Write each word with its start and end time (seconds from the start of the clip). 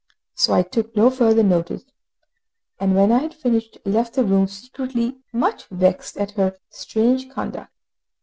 So 0.33 0.51
I 0.55 0.63
took 0.63 0.95
no 0.95 1.11
further 1.11 1.43
notice, 1.43 1.83
and 2.79 2.95
when 2.95 3.11
I 3.11 3.19
had 3.19 3.35
finished 3.35 3.77
left 3.85 4.15
the 4.15 4.23
room, 4.23 4.47
secretly 4.47 5.19
much 5.31 5.65
vexed 5.67 6.17
at 6.17 6.31
her 6.31 6.57
strange 6.71 7.29
conduct. 7.29 7.71